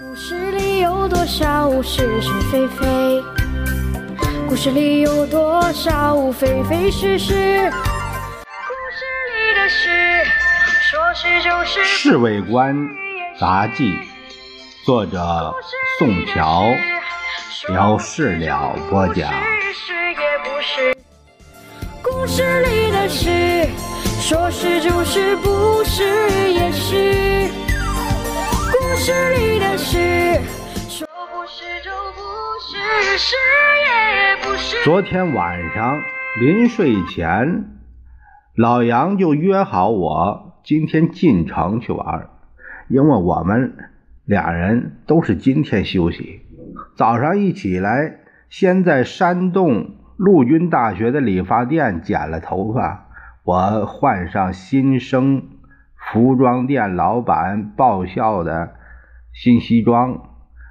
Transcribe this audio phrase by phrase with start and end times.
[0.00, 3.22] 故事里有多少是是非非？
[4.48, 7.34] 故事里有多少非非是是？
[7.70, 10.24] 故事里的事，
[10.90, 11.80] 说是就是。
[11.84, 12.74] 《侍卫官
[13.38, 13.92] 杂记》，
[14.86, 15.54] 作者
[15.98, 16.64] 宋乔，
[17.68, 19.30] 由事了播讲。
[22.02, 23.68] 故事里的事，
[24.22, 27.51] 说是就是，不是也是。
[29.02, 29.98] 故事里的事，
[30.88, 32.22] 说不是就不
[32.60, 33.34] 是，是
[33.82, 34.84] 也不是。
[34.84, 36.00] 昨天晚上
[36.40, 37.64] 临睡前，
[38.54, 42.28] 老杨就约好我今天进城去玩，
[42.86, 43.76] 因为我们
[44.24, 46.42] 俩人都是今天休息。
[46.94, 49.96] 早上一起来，先在山洞。
[50.16, 53.08] 陆军大学的理发店剪了头发，
[53.42, 55.48] 我换上新生
[55.96, 58.74] 服装店老板报销的
[59.32, 60.12] 新西装，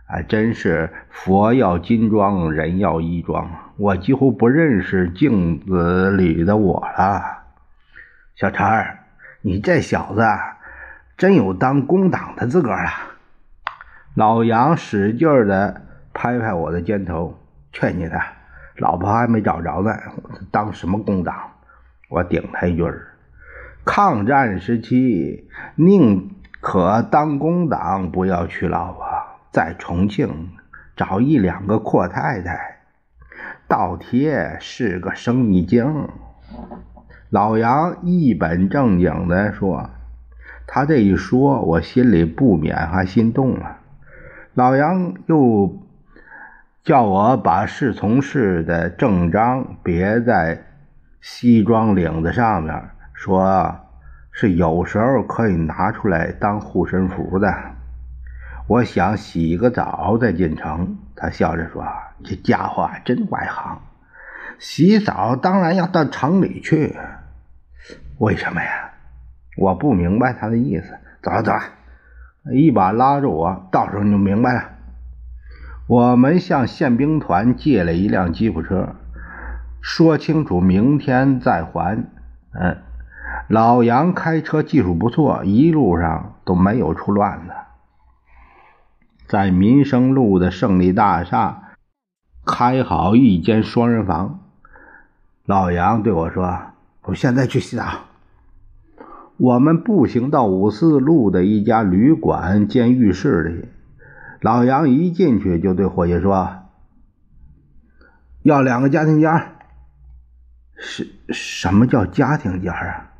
[0.07, 7.43] 啊，真是佛要金装，人要衣装，我几乎不认识镜子里的我了。
[8.35, 8.99] 小陈儿，
[9.41, 10.23] 你这小子
[11.17, 12.89] 真有当工党的资格了。
[14.13, 15.82] 老杨使劲的
[16.13, 17.39] 拍拍我的肩头，
[17.71, 18.23] 劝你他。
[18.77, 19.91] 老婆还没找着呢，
[20.51, 21.51] 当什么工党？
[22.09, 23.15] 我顶他一句儿：
[23.85, 29.04] 抗战时期宁可当工党，不要娶老婆，
[29.51, 30.51] 在重庆
[30.95, 32.77] 找一两个阔太太，
[33.67, 36.07] 倒贴是个生意经。
[37.29, 39.89] 老杨一本正经的说，
[40.65, 43.79] 他这一说，我心里不免还心动了。
[44.54, 45.77] 老杨又。
[46.84, 50.63] 叫我把侍从室的正章别在
[51.21, 53.76] 西装领子上面，说
[54.32, 57.54] 是有时候可以拿出来当护身符的。
[58.68, 60.98] 我想洗个澡再进城。
[61.15, 61.85] 他笑着说
[62.23, 63.79] ：“这家伙真外行，
[64.57, 66.95] 洗澡当然要到城里去。
[68.17, 68.91] 为什么呀？
[69.57, 70.97] 我不明白他的意思。
[71.22, 71.61] 走了走了，
[72.53, 74.69] 一把拉着我，到时候你就明白了。”
[75.88, 78.95] 我们向宪兵团借了一辆吉普车，
[79.81, 82.05] 说清楚明天再还。
[82.53, 82.78] 嗯，
[83.51, 87.53] 老杨开车技术不错，一路上都没有出乱子。
[89.28, 91.73] 在民生路的胜利大厦
[92.45, 94.40] 开好一间双人房。
[95.45, 96.61] 老杨对我说
[97.03, 97.84] ：“我现在去洗澡。”
[99.35, 103.67] 我们步行到五四路的一家旅馆兼浴室里。
[104.40, 106.59] 老杨一进去就对伙计说
[108.44, 109.29] ：“要两个家庭间。”
[110.79, 113.10] 是什么叫家庭间啊？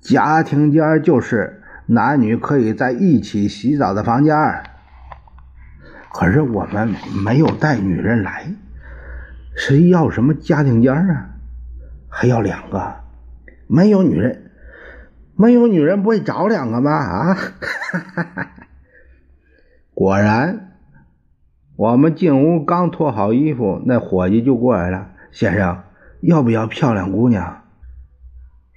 [0.00, 4.34] 家庭间就是男女可以在一起洗澡的房间。
[6.12, 6.94] 可是我们
[7.24, 8.52] 没有带女人来，
[9.56, 11.30] 谁要什么家庭间啊？
[12.08, 12.96] 还要两个？
[13.66, 14.50] 没有女人，
[15.36, 16.90] 没有女人不会找两个吗？
[16.92, 17.36] 啊！
[19.92, 20.72] 果然，
[21.76, 25.08] 我们进屋刚脱好衣服，那伙计就过来了。
[25.30, 25.82] 先生，
[26.22, 27.64] 要不要漂亮姑娘？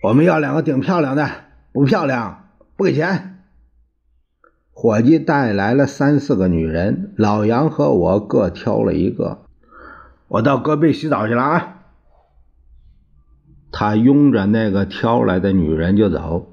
[0.01, 1.29] 我们要两个顶漂亮的，
[1.71, 3.43] 不漂亮不给钱。
[4.71, 9.43] 伙计带来了三四个女人，老杨和我各挑了一个。
[10.27, 11.83] 我到隔壁洗澡去了啊！
[13.71, 16.47] 他拥着那个挑来的女人就走。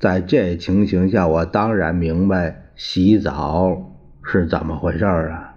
[0.00, 3.90] 在这情形下，我当然明白洗澡。
[4.22, 5.56] 是怎么回事啊？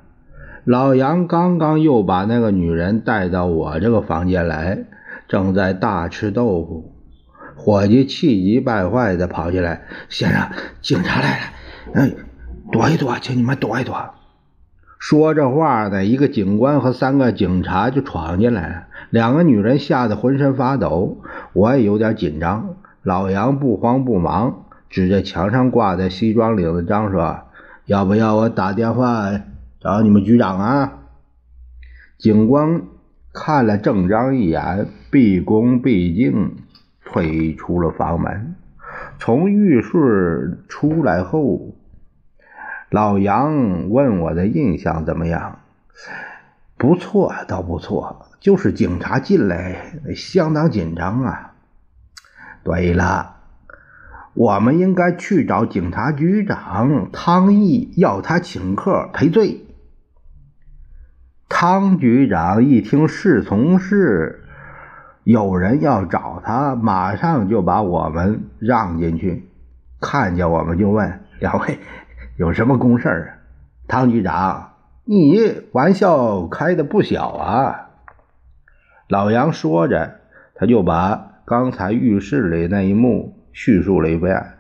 [0.66, 4.86] 老杨刚刚又把那个女人带到我这个房间来，
[5.30, 6.97] 正在大吃豆腐。
[7.58, 10.50] 伙计气急败坏的跑进来：“先生，
[10.82, 11.46] 警察来了！
[11.96, 12.12] 哎，
[12.72, 14.12] 躲一躲，请你们躲一躲。”
[15.00, 18.84] 说这话呢，一个警官和三个警察就闯进来了。
[19.10, 21.18] 两个女人吓得浑身发抖，
[21.54, 22.76] 我也有点紧张。
[23.04, 27.42] 老杨不慌不忙，指着墙上挂在西装领子章说。
[27.86, 29.32] 要不要我打电话
[29.80, 31.00] 找你们局长啊？
[32.18, 32.82] 警官
[33.34, 36.56] 看了郑章一眼，毕恭毕敬
[37.10, 38.56] 退出了房门。
[39.18, 41.74] 从浴室出来后，
[42.90, 45.60] 老杨问我的印象怎么样？
[46.78, 48.26] 不错，倒不错。
[48.42, 51.54] 就是警察进来，相当紧张啊。
[52.64, 53.36] 对了。
[54.34, 59.66] 我们应该去找警察局长汤毅，要他请客赔罪。
[61.50, 64.44] 汤局长一听侍从室
[65.24, 69.50] 有人要找他，马上就把我们让进去，
[70.00, 71.78] 看见我们就问：“两位
[72.38, 73.28] 有什么公事啊？
[73.86, 77.90] 汤局长，你玩笑开的不小啊！
[79.10, 80.22] 老杨说着，
[80.56, 84.54] 他就把刚才浴室里那一幕叙述了一遍。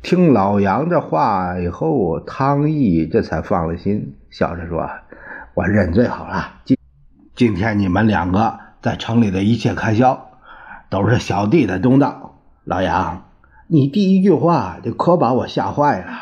[0.00, 4.88] 听老杨这话以后，汤毅这才放了心，笑着说
[5.54, 6.60] ：“我认罪好了。
[6.64, 6.78] 今
[7.34, 10.30] 今天你们两个在城里的一切开销，
[10.88, 12.38] 都是小弟的东道。
[12.64, 13.24] 老杨，
[13.66, 16.12] 你第一句话就可把我吓坏了。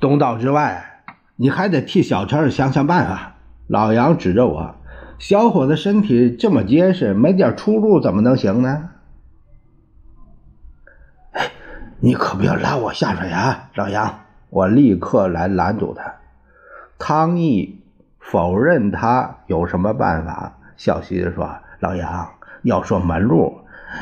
[0.00, 1.02] 东道之外，
[1.36, 3.34] 你还得替小陈想想办法。”
[3.66, 4.74] 老杨指着我
[5.18, 8.90] ：“小伙子身体这么结实，没点出路怎么能行呢？”
[12.00, 14.20] 你可不要拉我下水啊，老杨！
[14.50, 16.14] 我立刻来拦住他。
[16.98, 17.82] 汤毅
[18.20, 22.28] 否认他有什么办法，笑嘻嘻说：“老杨，
[22.64, 23.60] 要说门路，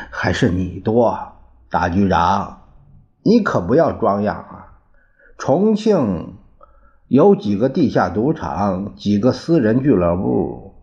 [0.09, 1.33] 还是你多。
[1.69, 2.61] 大局长，
[3.23, 4.79] 你可不要装样啊！
[5.37, 6.35] 重庆
[7.07, 10.75] 有几个地下赌场，几个私人俱乐部，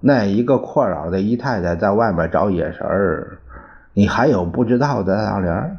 [0.00, 3.38] 那一个阔老的姨太太在外面找野神儿，
[3.92, 5.76] 你还有不知道的大玲？”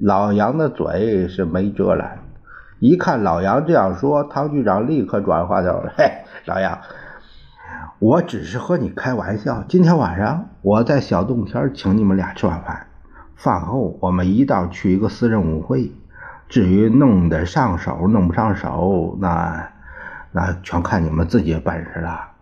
[0.00, 2.18] 老杨的嘴是没遮拦，
[2.78, 6.04] 一看老杨这样说，唐局长立刻转话头：“嘿，
[6.44, 6.78] 老杨，
[7.98, 9.64] 我只是和你开玩笑。
[9.68, 12.86] 今天晚上我在小洞天请你们俩吃晚饭，
[13.34, 15.92] 饭后我们一道去一个私人舞会。
[16.48, 19.70] 至于弄得上手弄不上手，那
[20.32, 22.32] 那全看你们自己的本事了。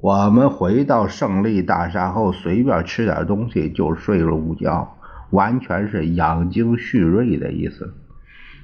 [0.00, 4.94] 我们回到胜利大厦后，随便吃点东西就睡了午觉。”
[5.30, 7.92] 完全是养精蓄锐的意思。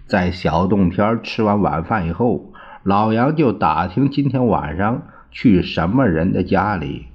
[0.06, 5.02] 在小洞天吃完晚饭以后，老杨就打听今天晚上
[5.34, 7.08] 去什么人的家里。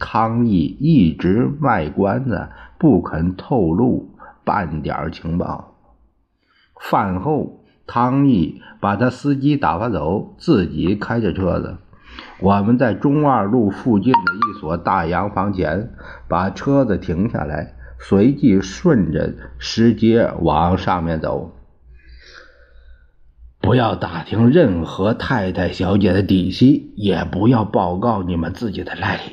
[0.00, 4.10] 汤毅一直卖关子，不肯透露
[4.44, 5.76] 半点情报。
[6.80, 11.76] 饭后，汤毅把他司机打发走，自己开着车子。
[12.40, 15.90] 我们在中二路附近的一所大洋房前
[16.28, 17.74] 把车子停下来。
[17.98, 21.55] 随即顺着石阶往上面走，
[23.66, 29.32] 不要打听任何太太小姐的底细，也不要报告你们自己的来历。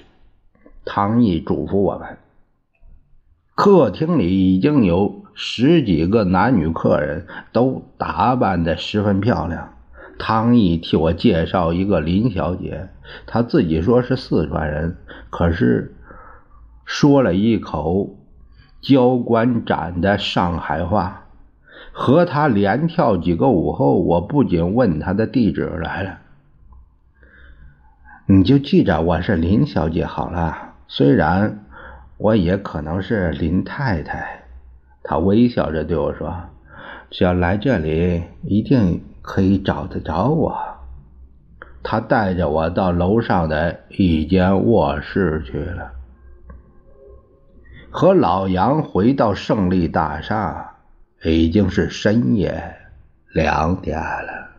[0.85, 2.17] 唐毅嘱咐我们。
[3.53, 9.75] 客厅里已经有十几个男女客人，都打扮的十分漂亮。
[10.17, 12.89] 唐毅替我介绍一个林小姐，
[13.27, 14.97] 她自己说是四川人，
[15.29, 15.95] 可是
[16.85, 18.17] 说了一口。
[18.81, 21.22] 交关斩的上海话，
[21.91, 26.19] 和他连跳几个舞后，我不仅问他的地址来了。
[28.25, 31.65] 你就记着我是林小姐好了，虽然
[32.17, 34.43] 我也可能是林太太。
[35.03, 36.33] 他微笑着对我说
[37.11, 40.57] ：“只要来这里，一定可以找得着我。”
[41.83, 45.91] 他带着我到楼上的一间卧室去了。
[47.91, 50.72] 和老杨回到胜利大厦，
[51.31, 52.53] 已经是深夜
[53.33, 54.49] 两点了。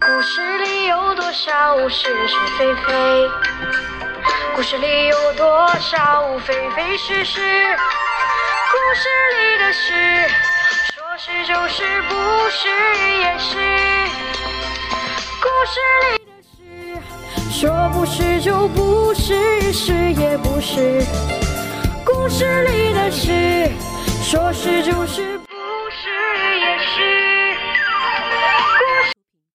[0.00, 3.30] 故事里有多少是是非非？
[4.56, 7.40] 故事里有多少非非是是？
[7.40, 10.28] 故事里的事，
[10.92, 12.14] 说是就是，不
[12.50, 12.68] 是
[13.20, 13.58] 也是。
[15.40, 21.04] 故事里的事，说不是就不是，是也不是。
[22.04, 23.70] 故事里的事，
[24.32, 25.41] 说是就是。